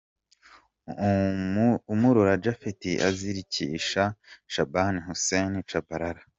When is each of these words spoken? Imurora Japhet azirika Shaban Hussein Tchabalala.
Imurora 1.93 2.33
Japhet 2.43 2.81
azirika 3.07 4.03
Shaban 4.53 4.95
Hussein 5.07 5.53
Tchabalala. 5.67 6.21